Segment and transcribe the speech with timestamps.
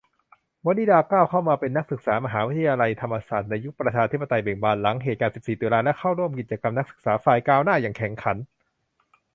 [0.65, 8.37] วนิดาก้าวเข้ามาเป็นนักศึกษามหาวิทยาลัยธรรมศาสตร์ในยุคประชาธิปไตยเบ่งบาน หลังเหตุการณ์ สิบสี่ ตุลา และเข้าร่วมกิจกรรม นักศึกษาฝ่ายก้าวหน้าอย่างแข็งขัน